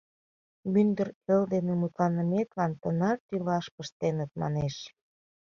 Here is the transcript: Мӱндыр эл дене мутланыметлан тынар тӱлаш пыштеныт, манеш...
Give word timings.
Мӱндыр 0.71 1.07
эл 1.33 1.43
дене 1.53 1.73
мутланыметлан 1.81 2.71
тынар 2.81 3.17
тӱлаш 3.27 3.65
пыштеныт, 3.75 4.31
манеш... 4.41 4.75